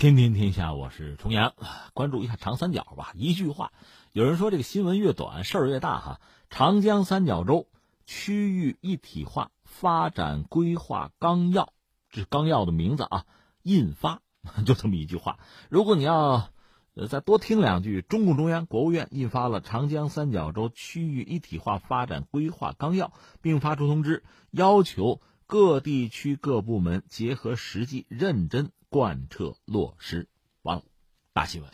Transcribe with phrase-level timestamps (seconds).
[0.00, 1.52] 天天天下，我是重阳，
[1.92, 3.12] 关注一下长三角吧。
[3.14, 3.70] 一句话，
[4.12, 6.20] 有人说这个新闻越短，事儿越大哈。
[6.48, 7.68] 长江三角洲
[8.06, 11.74] 区域一体化发展规划纲要，
[12.08, 13.26] 这是纲要的名字啊，
[13.62, 14.22] 印发
[14.64, 15.38] 就这么一句话。
[15.68, 16.48] 如果你要
[16.94, 23.08] 呃再多听两句，中共中央、国务院印发了《长江三角洲区域一体化发展规划纲要》，
[23.42, 28.70] 并发出通知，要求各地区各部门结合实际，认真。
[28.90, 30.28] 贯彻落实，
[30.62, 30.82] 完了，
[31.32, 31.70] 大新闻。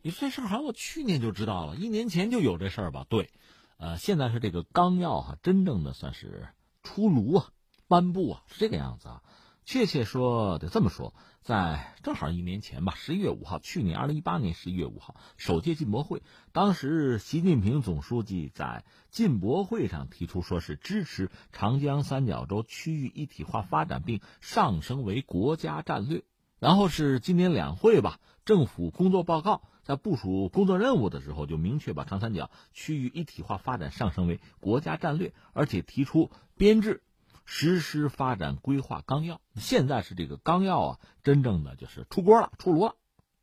[0.00, 3.04] 你说这事儿好像我去年就知道了，一年前就有这事儿吧？
[3.10, 3.30] 对，
[3.76, 6.48] 呃，现在是这个纲要哈，真正的算是
[6.82, 7.52] 出炉啊，
[7.88, 9.22] 颁布啊，是这个样子啊。
[9.66, 26.24] 确切说得这么说，在正好一年前吧，十一月五号，去年二零一八年十一月五号，首届进博会，当时习近平总书记在进博会上提出，说是支持长江三角洲区域一体化发展，并上升为国家战略。
[26.58, 37.02] 然后是今年两会吧，政府工作报告在部署工作任务的时候，就明确把长三角区域一体化发展上升为国家战略，而且提出编制
[37.44, 39.40] 实施发展规划纲要。
[39.54, 42.94] 现在是这个纲要啊，真正的就是出锅了、出炉了。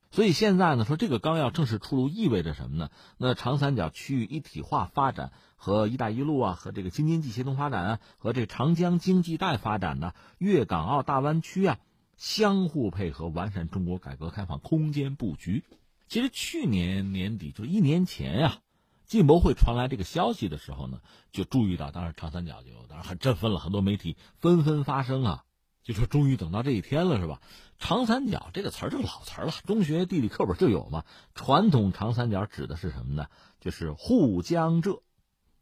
[0.09, 2.89] 所以现在呢，说这个纲要正式出炉，意味着什么呢？
[3.17, 11.79] 那长三角区域一体化发展和“一带一路”啊，和这个京津冀协同发展啊，和这长江经济带发展呢，粤港澳大湾区啊。
[12.17, 15.63] 相互配合，完善中国改革开放空间布局。
[16.07, 18.59] 其实去年年底，就一年前呀，
[19.05, 25.43] 进博会传来这个消息的时候呢，就注意到，当时长三角就当然很振奋了，很多媒体纷纷发声啊，
[25.83, 27.41] 就说终于等到这一天了，是吧？
[27.79, 31.03] 长三角这个词儿是老词儿了，中学地理课本就有嘛。
[31.33, 33.27] 传统长三角指的是什么呢？
[33.59, 35.01] 就是沪江浙，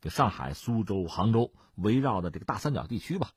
[0.02, 3.32] 就上海、苏州、杭州围绕的这个大三角地区吧。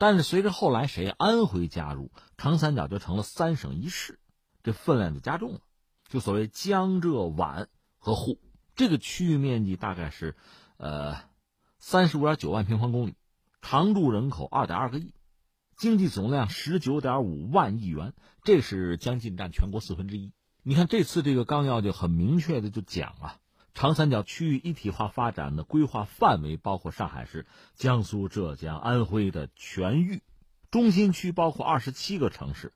[0.00, 4.18] 但是随着后来谁安徽加入，长三角就成了三省一市，
[4.62, 5.60] 这分量就加重了。
[6.08, 8.40] 就所谓江浙皖和沪
[8.74, 10.36] 这个区域面积大概是，
[10.78, 11.16] 呃，
[11.78, 13.14] 三十五点九万平方公里，
[13.60, 15.12] 常住人口二点二个亿，
[15.76, 20.32] 经济总量十九点五万亿元，这是将近占全国四分之一。
[20.62, 23.36] 你看这次这个纲要就很明确的就讲啊。
[23.72, 30.22] 长三角区域一体化发展的规划范围包括上海市、江苏、浙江、安徽的全域，
[30.70, 32.72] 中心区包括二十七个城市。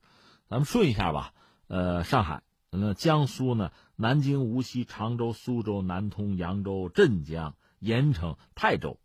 [0.49, 1.33] 咱们顺一下吧。
[1.67, 3.73] 呃，上海，那江苏呢？
[3.97, 8.99] 南京、无锡、常州、苏州、南通、扬州、镇江、盐城、泰州。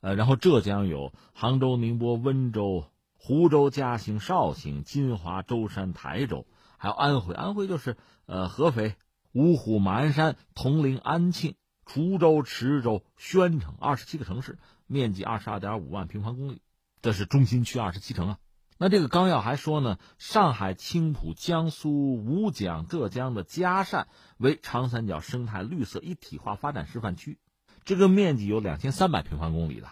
[0.00, 2.84] 呃，然后浙江有杭州、宁波、温州、
[3.16, 7.34] 湖州、嘉兴、绍兴、金华、舟山、台州，还有安徽。
[7.34, 8.96] 安徽就是呃合肥。
[9.32, 11.54] 芜湖、马鞍山、铜陵、安庆、
[11.86, 16.60] 滁州、池州、宣城，二十七个城市，面积二十二点五万平方公里，
[17.00, 18.38] 这是中心区二十七城啊。
[18.78, 27.38] 那这个纲要还说呢，上海青浦、江苏吴江、浙江的嘉善为长三角生态绿色一体化发展示范区，
[27.84, 29.88] 这个面积有两千三百平方公里的，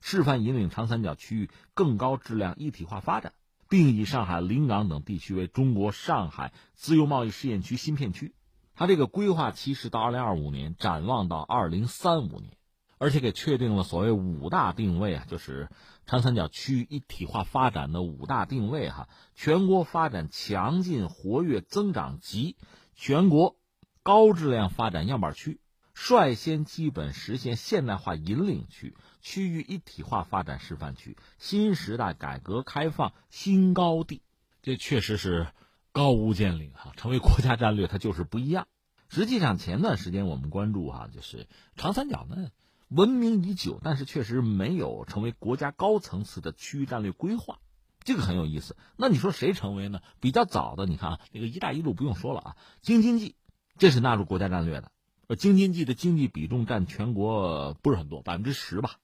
[0.00, 3.32] 示范引领长三角区域更高质量一体化发展，
[3.68, 8.34] 并以上海临港等地区为中国上海自由贸易试验区新片区。
[8.78, 12.56] 它这个规划期是到二零二五年，展望到二零三五年，
[12.98, 15.68] 而且给确定了所谓五大定位啊，就是
[16.06, 19.08] 长三角区域一体化发展的五大定位哈。
[19.34, 22.56] 全国发展强劲、活跃、增长极，
[22.94, 23.56] 全国
[24.04, 25.58] 高质量发展样板区，
[25.92, 34.22] 率先基本实现现代化引领区，区域一体化发展示范区，新时代改革开放新高地。
[34.62, 35.48] 这确实是。
[35.98, 38.68] 高屋建瓴哈，成为国家战略，它就是不一样。
[39.08, 42.50] 实际上，前段时间我们关注哈，就是长三角呢，
[42.86, 47.58] 闻名已久，但是确实没有成为国家高层次的区域战略规划，
[48.04, 48.76] 这个很有意思。
[48.96, 50.00] 那你说谁成为呢？
[50.20, 53.34] 比较早的，你看啊，那个“一带一路”不用说了啊，京津冀，
[53.76, 54.92] 这是纳入国家战略的。
[55.26, 59.00] 呃，京津冀的经济比重占全国不是很多，百分之十吧。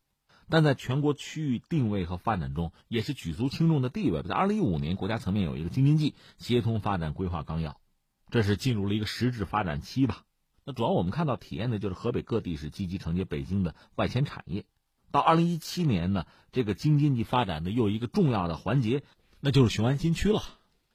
[0.49, 4.23] 但在全国区域定位和发展中，也是举足轻重的地位。
[4.23, 7.81] 在二零一五年，国家层面有一个京津冀协同发展规划纲要，
[8.31, 10.25] 这是进入了一个实质发展期吧。
[10.65, 14.65] 那主要我们看到体验的就是河北各地是积极承接北京的外迁产业。
[15.11, 19.03] 到二零一七年呢，这个京津冀发展的又一个重要的环节，
[19.41, 20.43] 那就是雄安新区了。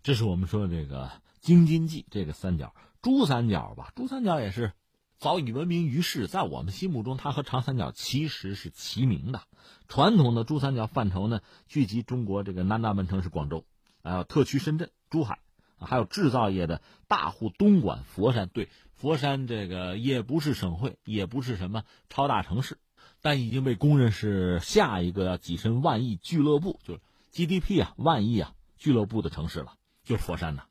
[0.03, 4.74] 这是我们说的这个京津冀这个三角，珠三角吧，珠三角也是。
[5.19, 9.42] 早已闻名于世，在我们心目中，它和长三角其实是齐名的。
[9.89, 13.66] 传统的珠三角范畴呢，聚集中国这个南大门城市广州，
[14.01, 15.39] 还有特区深圳、珠海，
[15.77, 18.48] 还有制造业的大户东莞、佛山。
[18.48, 22.77] 对，佛山这个也不是省会，也不是什么超大城市，
[23.22, 27.01] 但已经被公认是下一个要跻身万亿俱乐部，就是
[27.33, 29.74] GDP 啊万亿啊俱乐部的城市了，
[30.06, 30.63] 就是佛山呐。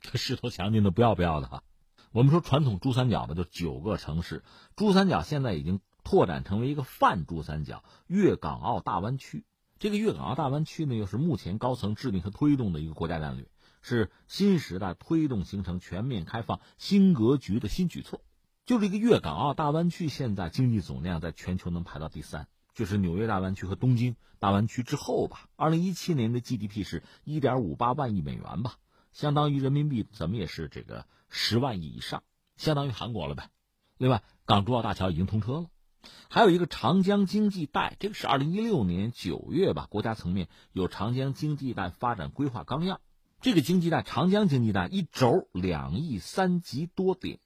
[0.00, 1.64] 这势头强劲的不要不要的哈。
[2.16, 4.42] 我们说传统珠三角吧，就九个城市，
[4.74, 9.44] 珠三角现在已经拓展成为一个泛珠三角粤港澳大湾区。
[9.78, 13.46] 这个粤港澳大湾区呢，又是目前高层制定和推动的一个国家战略，
[13.82, 18.22] 是新时代推动形成全面开放新格局的新举措。
[18.64, 25.50] 就这个粤港澳大湾区，现在经济总量在全球能排到第三，就是纽约大湾区和东京大湾区之后吧。
[25.56, 28.76] 二零一七年的 GDP 是一点五八万亿美元吧，
[29.12, 32.22] 相当于人民币怎么也是这个十万亿以上，
[32.56, 33.50] 相当于韩国了呗。
[33.98, 35.66] 另外，港珠澳大桥已经通车了。
[36.28, 43.00] 还有一个长江经济带，这个是二零一六年九月吧，国家层面有长江经济带发展规划纲要。
[43.40, 47.40] 这个经济带，长江经济带一轴两亿三级多点，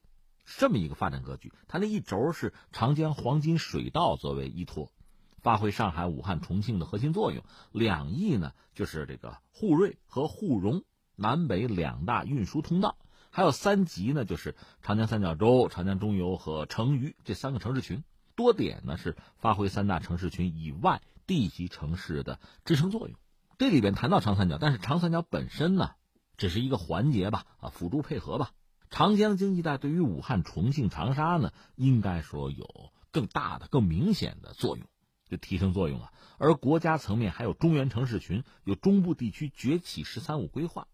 [0.44, 1.52] 这么一个发展格局。
[1.68, 4.92] 它那一轴是长江黄金水道作为依托，
[5.38, 7.42] 发挥上海、武汉、重庆的核心作用。
[7.72, 10.84] 两亿呢，就是这个沪瑞和沪蓉
[11.16, 12.98] 南北两大运输通道。
[13.30, 18.04] 还有三级呢，就是长江三角洲、长江中游和成渝这三个城市群。
[18.36, 23.16] 多点呢是发挥三大城市群以外地级城市的支撑作用。
[23.58, 25.90] 这里边谈到长三角，但是长三角本身呢，
[26.38, 28.52] 只是一个环节吧，啊，辅助配合吧。
[28.88, 34.86] 长江经济带对于武汉、重庆、长沙呢，应该说有更大的、更明显的作用，
[35.28, 36.10] 就提升作用啊。
[36.38, 40.88] 而国家层面还有中原城市群，有中部地区崛起“十三五”规划，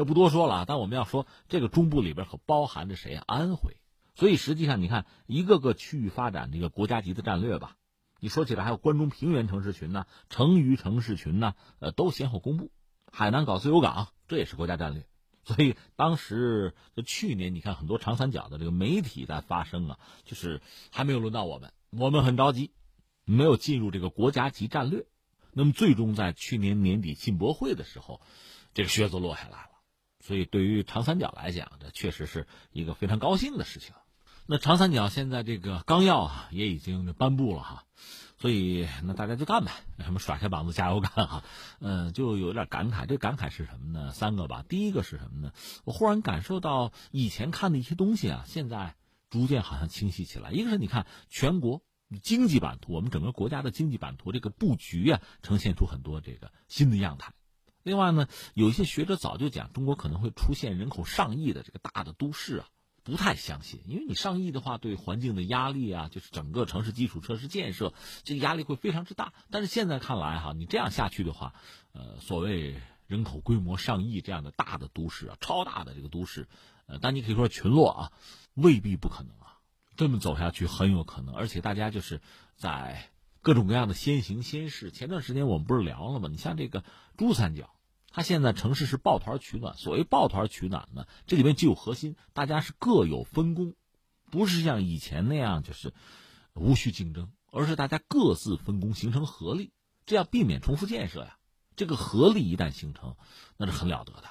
[0.00, 0.64] 这不多说了。
[0.66, 3.24] 但我们要说，这个中部里边可包含着谁啊？
[3.26, 3.76] 安徽。
[4.14, 7.76] 所以实际上，你看一个个区域发展这个国家级的战略吧，
[8.18, 12.70] 你说起来还有关中平原城市群呢、成渝城市群呢，呃，都先后公布。
[13.12, 15.06] 海南搞自由港，这也是国家战略。
[15.44, 22.70] 所以当时就去年，你看很多长三角的这个媒体在发声啊，就是还没有轮到我们，我们很着急，
[23.26, 25.04] 没有进入这个国家级战略。
[25.52, 28.20] 那么最终在去年年底进博会的时候，
[28.72, 29.69] 这个靴子落下来了。
[30.20, 33.94] 所以对于长三角来讲，这确实是一个非常高兴的事情。
[34.46, 37.84] 那长三角现在这个纲要啊也已经颁布了哈，
[38.36, 39.70] 所以那大家就干呗，
[40.00, 41.44] 什么甩开膀子加油干哈，
[41.78, 43.06] 嗯，就有点感慨。
[43.06, 44.10] 这感慨是什么呢？
[44.12, 44.64] 三个吧。
[44.68, 45.52] 第一个是什么呢？
[45.84, 48.96] 我忽然感受到以前看的一些东西啊，现在
[49.28, 50.50] 逐渐好像清晰起来。
[50.50, 51.82] 一个是你看全国
[52.20, 57.32] 经济版图，我们整个国家的经济版图这个布局啊，呈现出很多这个新的样态。
[57.82, 62.68] 另外呢，有一些学者早就讲，中国可能会出现人口上亿的这个大的都市啊。
[63.02, 67.94] 不太相信，因为你上亿的话，对环境的压力啊，就是整个城市基础设施建设，
[68.24, 69.32] 这个压力会非常之大。
[69.50, 71.54] 但是现在看来哈，你这样下去的话，
[71.92, 76.46] 呃，所谓人口规模上亿这样的大的都市啊，超大的这个都市，
[76.86, 78.12] 呃，但你可以说群落啊，
[78.52, 79.58] 未必不可能啊。
[79.96, 82.20] 这么走下去很有可能，而且大家就是
[82.54, 83.10] 在
[83.42, 84.90] 各种各样的先行先试。
[84.90, 86.28] 前段时间我们不是聊了吗？
[86.30, 86.84] 你像这个
[87.16, 87.70] 珠三角。
[88.12, 93.74] 它现在城市是抱团取暖，所谓抱团取暖呢，这里面既有核心，大家是各有分工，
[94.32, 95.94] 不是像以前那样就是
[96.52, 99.70] 无序竞争，而是大家各自分工，形成合力，
[100.06, 101.36] 这样避免重复建设呀。
[101.76, 103.14] 这个合力一旦形成，
[103.56, 104.24] 那是很了得的。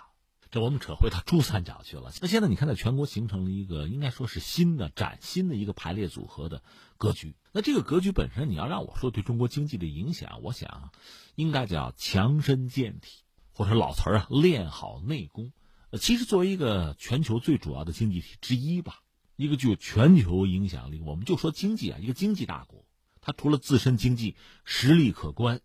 [0.52, 2.12] 这我们扯回到珠三角去了。
[2.22, 6.62] 那现在你看，在全国形成了一个应该说是新的、崭新的一个排列组合的
[6.98, 7.36] 格局。
[7.52, 10.92] 那这个格局本身，你要让我说对中国经济的影响，我想
[11.36, 13.24] 应该叫强身健体。
[13.52, 15.52] 或者老词儿啊，练好内功。
[15.90, 19.02] 呃，其实作为一个全球最主要的经济体之一吧，
[19.36, 22.86] 一个具有全球影响力，我们就说经济啊，一个经济大国，
[23.20, 25.60] 它除了自身经济实力可观，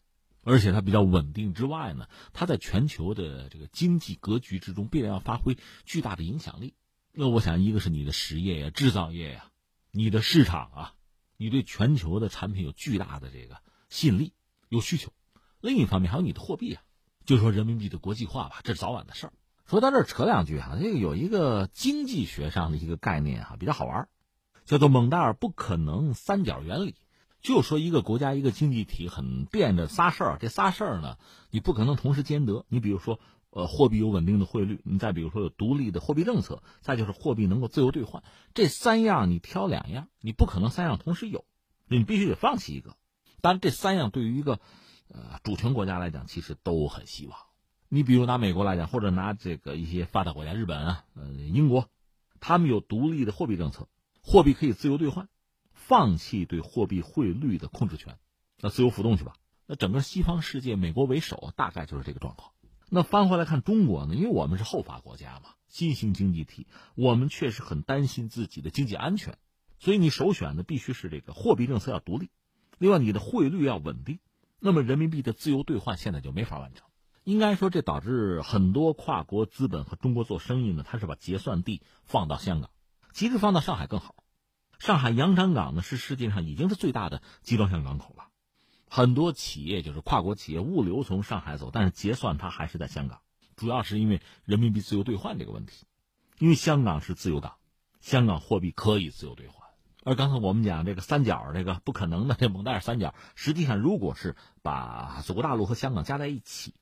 [0.45, 6.75] 而且它比较稳定之外呢，它在全球的这个经济格局之中必然要发挥巨大的影响力。
[7.13, 9.47] 那我想，一个是你的实业呀、制造业呀，
[9.91, 10.95] 你的市场啊，
[11.37, 13.59] 你对全球的产品有巨大的这个
[13.89, 14.33] 吸引力、
[14.69, 15.11] 有需求；
[15.61, 16.83] 另一方面，还有你的货币啊。
[17.25, 19.33] 就说人民币的国际化吧，这是早晚的事儿。
[19.65, 24.09] 说到这儿扯两句哈，这个有一个经济学上的一个概念哈，比较好玩，
[24.67, 26.97] 叫做蒙代尔不可能三角原理。
[27.45, 31.19] 就说一个国家一个经济体很变着仨事儿，这仨事儿呢，
[31.51, 32.65] 你不可能同时兼得。
[32.69, 33.21] 你比如说，
[33.51, 38.25] 呃，货币有稳定的汇率，你再比如说有独立的货币政策，再就是货币能够自由兑换，
[38.55, 41.45] 这三样你挑两样，你不可能三样同时有，
[41.87, 42.97] 你必须得放弃一个。
[43.41, 44.59] 但这三样对于一个。
[45.07, 47.39] 呃，主权国家来讲，其实都很希望。
[47.91, 51.91] 你比如拿美国来讲，或者拿这个一些发达国家，日本啊，呃，英国，
[52.41, 53.87] 他们有独立的货币政策，
[54.23, 55.29] 货币可以自由兑换，
[55.87, 58.17] 放弃对货币汇率的控制权，
[58.59, 59.35] 那自由浮动去吧。
[59.67, 62.53] 那整个西方世界，美国为首，大概就是这个状况。
[62.89, 69.37] 那翻回来看中国呢，因为我们是后发国家嘛，新兴经济体，我们确实很担心自己的经济安全，
[69.79, 72.31] 所以你首选的必须是这个货币政策要独立，
[72.79, 74.21] 另外你的汇率要稳定。
[74.61, 76.87] 那么人民币的自由兑换现在就没法完成，
[77.25, 82.71] 应该说这导致很多跨国资本和中国做生意呢，它是把结算地放到香港，
[83.13, 84.15] 其实放到上海更好。
[84.85, 88.27] 上海洋山港呢是世界上已经是最大的集装箱港口了，
[88.87, 93.23] 很多企业就是跨国企业物流从上海走，但是结算它还是在香港，
[93.57, 95.87] 主要是因为人民币自由兑换这个问题，
[96.39, 97.55] 因为香港是自由港，
[98.03, 99.67] 香港货币可以自由兑换。
[100.05, 106.75] 而刚才我们讲这个三角，这个不可能的这蒙代尔三角，实际上如果是把祖国大陆和香港加在一起，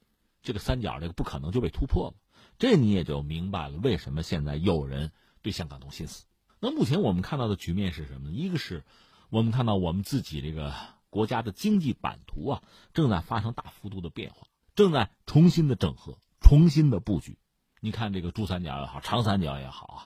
[0.42, 2.14] 这个三角这个不可能就被突破了。
[2.58, 6.24] 这你也就明白了为什么现在有人对香港动心思。
[6.64, 8.36] 那目前我们看到的局面是什么呢？
[8.36, 8.84] 一个是
[9.30, 10.72] 我们看到我们自己这个
[11.10, 12.62] 国家的经济版图啊
[12.94, 17.36] 正在发生大幅度的变化，正在重新的整合、重新的布局。
[17.80, 19.98] 你看这个珠三角也好，长三角也好啊，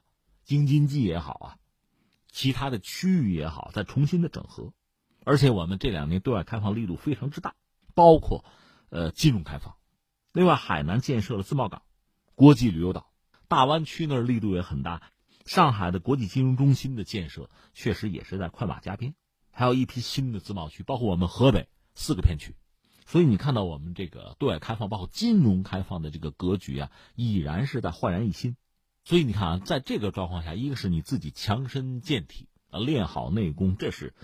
[0.44, 1.58] 京津冀也好啊。
[2.32, 4.72] 其他的区域也好，在重新的整合，
[5.24, 7.54] 而且我们这两年对外开放力度非常之大，
[7.94, 8.46] 包括，
[8.88, 9.74] 呃，金融开放。
[10.32, 11.82] 另外，海南建设了自贸港、
[12.34, 13.10] 国际旅游岛，
[13.46, 15.02] 大湾区那儿力度也很大。
[15.46, 19.14] 上海的国际金融中心的建设确实也是在快马加鞭，
[19.52, 22.56] 还有一批新的自贸区，包括我们河北四个片区。
[23.06, 28.56] 所以你看到我们这个对外开放，包括金融开放的这个格局啊，已然是在焕然一新。
[29.04, 34.14] 所以你看啊，在这个状况下，一个是你自己强身健体啊，练好内功，这是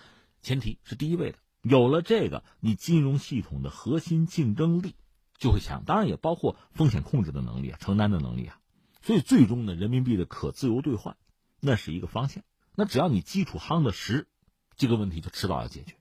[0.41, 1.38] 前提，是第一位的。
[1.62, 4.97] 有了这个，你金融系统的核心竞争力
[5.38, 8.59] 就会强，当然也包括风险控制的能力啊，承担的能力啊。
[9.02, 11.16] 所以最终呢，人民币的可自由兑换，
[11.61, 12.44] 那是一个方向。
[12.75, 14.28] 那只要你基础夯的实，
[14.76, 15.97] 这个问题就迟早要解决。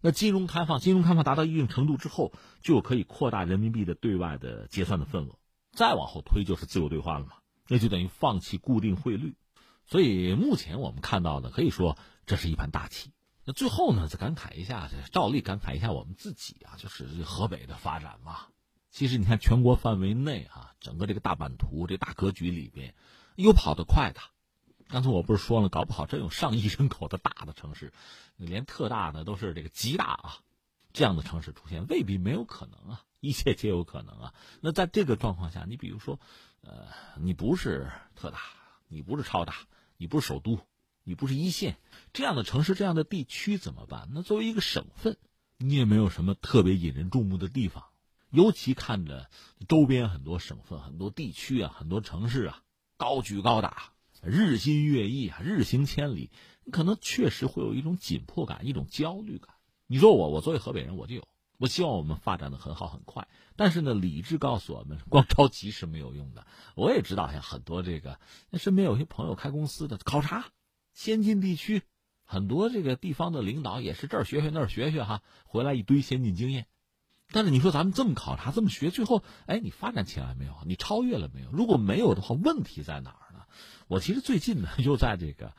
[0.00, 5.38] 那金融开放，金融开放达到一定程度之后，就可以扩大人民币的对外的结算的份额，
[5.70, 7.34] 再往后推就是自由兑换了嘛。
[7.68, 9.36] 那就等于放弃固定汇率，
[9.86, 11.96] 所以目前我们看到的可以说
[12.26, 13.12] 这是一盘大棋。
[13.44, 18.48] 那最后呢，再感慨一下，照例感慨一下我们自己啊，就是河北的发展嘛。
[18.92, 22.94] 其实你看全国范围内啊，整个这个大版图、这大格局里边，
[23.34, 24.20] 有跑得快的。
[24.86, 27.92] 刚才我不是说了，搞不好真有上亿人口的大的城市，
[28.36, 30.38] 连特大的都是这个极大啊，
[30.92, 34.34] 这样的城市出现未必没有可能啊，一切皆有可能啊。
[34.60, 36.20] 那在这个状况下，你比如说。
[36.64, 38.38] 呃，你不是特大，
[38.86, 40.60] 你不是超大，你不是首都，
[41.02, 41.76] 你不是一线
[42.12, 44.08] 这样的城市、这样的地区怎么办？
[44.12, 45.16] 那作为一个省份，
[45.56, 47.82] 你也没有什么特别引人注目的地方。
[48.32, 49.28] 尤其看着
[49.68, 52.62] 周边很多省份、很多地区啊、很多城市啊，
[52.96, 56.30] 高举高打，日新月异啊，日行千里，
[56.64, 59.54] 你可能确实会有一种紧迫感、一种焦虑感。
[59.86, 61.28] 你说我，我作为河北人，我就有。
[61.58, 66.46] 我希望我们发展的很好很快，但是呢，理智告诉我们， 光着急是没有用的。
[66.74, 68.18] 我也知道，像很多这个，
[68.54, 70.46] 身边有些朋友开公司的，考察
[70.94, 71.82] 先进地区，
[72.24, 76.66] 很多这个地方的领导也是这儿学学那儿学学哈，回来一堆先进经验。
[77.32, 80.54] 但是你说咱们这么考察这么学，最后哎，你发展起来没有？
[80.66, 81.50] 你超越了没有？
[81.50, 83.44] 如果没有的话，问题在哪儿呢？
[83.88, 85.54] 我其实最近呢，又在这个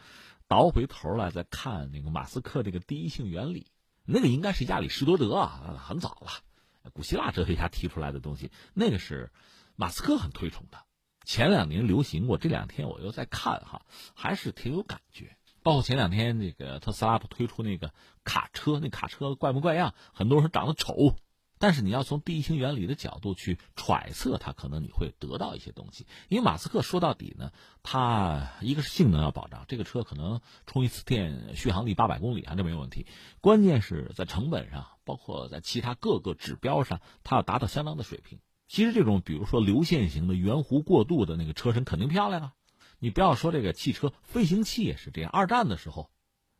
[0.47, 3.67] 倒回头来在看那个马斯克这个第一性原理。
[4.05, 8.51] 那个应该是亚里士多德啊，很早了，古希腊哲学家提出来的东西。
[8.73, 9.31] 那个是
[9.75, 10.77] 马斯克很推崇的，
[11.25, 15.37] 前两年流行过，这两天我又在看哈，还是挺有感觉。
[15.63, 17.93] 包括前两天这个特斯拉不推出那个
[18.25, 21.15] 卡车，那卡车怪模怪样，很多人长得丑。
[21.63, 26.05] 但是你要从第一性原理的角度去揣测它，可能你会得到一些东西。
[26.27, 27.53] 因为马斯克说到底呢，
[27.83, 33.07] 他一个是性能要保障，这个车可能充一次电续航力八百公里啊，这没有问题。
[33.39, 38.39] 关键是在成本上，包括在其他各个指标上，它要达到相当的水平。
[38.67, 42.53] 其实这种比如说流线型的圆弧过渡的那个车身肯定漂亮啊。
[42.99, 45.31] 你不要说这个汽车，飞行器也是这样。
[45.31, 46.09] 二战的时候，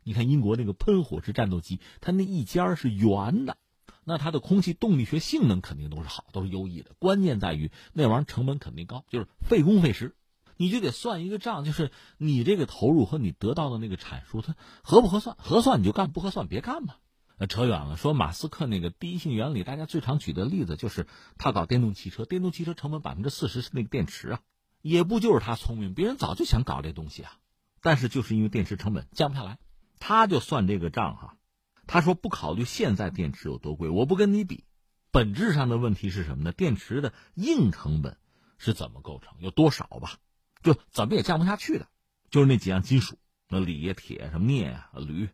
[0.02, 3.58] 你看英国那个喷火式战斗机，它那一尖是圆的。
[4.06, 6.92] 那它的空气动力学性能肯定都是好，都是优异的。
[7.00, 10.16] 关键在于那玩意儿成本肯定高，就是费工费时，
[10.58, 15.36] 你就得算一个账，就是你这个投入和你得到的那个产出，它合不合算？
[15.40, 16.96] 合算你就干，不合算别干嘛。
[17.50, 17.98] 扯远了。
[17.98, 21.08] 说马斯克那个第一性原理，大家最常举的例子就是
[21.38, 24.40] 他搞电动汽车，电动汽车成本百分之四十是那个电池啊，
[24.82, 27.38] 也不就是他聪明，别人早就想搞这东西啊，
[27.82, 29.58] 但是就是因为电池成本降不下来，
[30.00, 31.36] 他就算这个账哈。
[31.86, 34.64] 他说：“不考虑现在电池有多贵，我不跟你比。
[35.12, 36.52] 本质上的问题是什么呢？
[36.52, 38.18] 电池的硬成本
[38.58, 39.36] 是怎么构成？
[39.40, 40.18] 有多少吧？
[40.64, 41.88] 就怎么也降不下去的，
[42.32, 45.30] 就是那几样金属，那锂、铁什么镍啊、铝，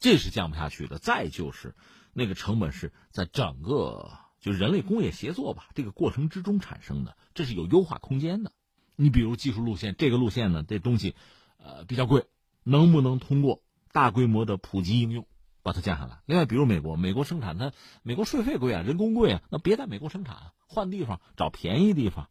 [0.00, 0.98] 这是降不下去的。
[0.98, 1.74] 再就是
[2.12, 8.52] 那个成本是在整个就人类工业协作吧这个过程之中产生的，这是有优化空间的。
[8.96, 11.14] 你比如技术路线，这个路线呢，这东西，
[11.56, 12.26] 呃，比较贵，
[12.64, 15.26] 能不能通过大规模的普及应用？
[15.62, 16.20] 把它降下来。
[16.26, 22.28] 另外，比如美国，美国生产它，美国税费贵啊，人工贵啊，那别在美国生产，换地方找便宜地方，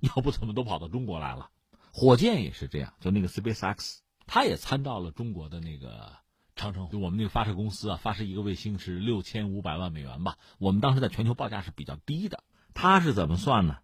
[0.00, 1.50] 要不怎么都跑到中国来了？
[1.92, 6.12] 火箭也是这样，就那个 SpaceX，它也参照了中国的那个
[6.54, 12.44] 长城，就我们那个发射公司啊，发射一个卫星是六千五百万美元吧，我们当时在全球报价是比较低的。
[12.74, 13.78] 它是怎么算呢？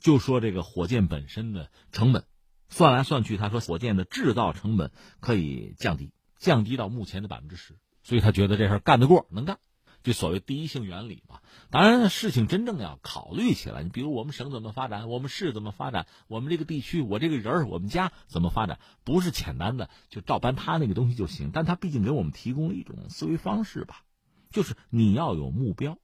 [0.00, 2.24] 就说这个火箭本身的成本，
[2.68, 7.76] 算来算去，他说火箭的制造成本可以降低，降低到目前的百分之十，
[8.08, 9.58] 所以他觉得这事儿干得过，能干。
[10.02, 11.40] 就所谓第一性原理嘛。
[11.68, 21.50] 当然，事情真正要考虑起来，你比如我们省怎么发展，我们市怎么发展，我们这个地区，我这个人儿我们家怎么发展，不是简单的就照搬他那个东西就行。
[21.52, 24.04] 但他毕竟给我们提供了一种思维方式吧，
[24.50, 25.98] 就是你要有目标。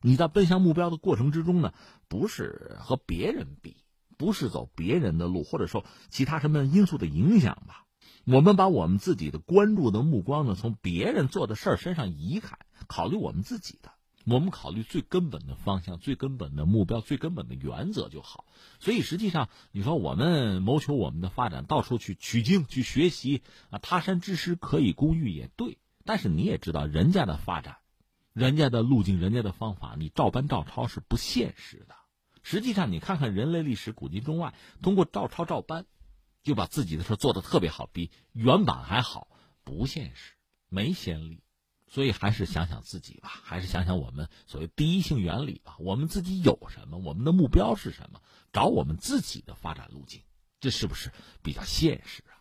[0.00, 1.74] 你在奔向目标的过程之中呢，
[2.08, 3.76] 不是和别人比，
[4.16, 7.84] 不是走别人的路，或者说其他什么因素的影响吧？
[8.24, 13.92] 我们把我们自己的关注的目光呢，从别人做的事儿身上移开，考虑我们自己的，
[14.26, 18.44] 我们考虑最根本的方向、最根本的目标、最根本的原则就好。
[18.78, 27.76] 所以实际上，你说我们谋求我们的发展，到处去取经、去学习啊，他山之石可以攻玉也对，但是你也知道人家的发展。
[28.32, 31.96] 人家的路径，人家的方法，你照搬照抄是不现实的。
[32.42, 35.86] 实际上，你看看人类历史古今中外，通过照抄照搬，
[36.42, 39.28] 就把自己的事做的特别好，比原版还好，
[39.64, 40.34] 不现实，
[40.68, 41.42] 没先例。
[41.86, 45.76] 所以还是想想自己吧，还是想想我们所谓第一性原理吧。
[45.80, 46.98] 我们自己有什么？
[46.98, 48.22] 我们的目标是什么？
[48.52, 50.22] 找我们自己的发展路径，
[50.60, 51.10] 这是不是
[51.42, 52.39] 比较现实啊？